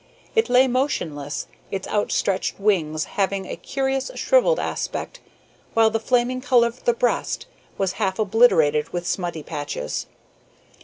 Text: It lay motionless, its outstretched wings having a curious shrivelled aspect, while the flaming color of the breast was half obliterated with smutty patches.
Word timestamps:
It 0.33 0.49
lay 0.49 0.67
motionless, 0.67 1.45
its 1.69 1.87
outstretched 1.87 2.59
wings 2.59 3.03
having 3.03 3.45
a 3.45 3.55
curious 3.55 4.09
shrivelled 4.15 4.59
aspect, 4.59 5.19
while 5.75 5.91
the 5.91 5.99
flaming 5.99 6.41
color 6.41 6.69
of 6.69 6.85
the 6.85 6.93
breast 6.95 7.45
was 7.77 7.91
half 8.01 8.17
obliterated 8.17 8.89
with 8.93 9.05
smutty 9.05 9.43
patches. 9.43 10.07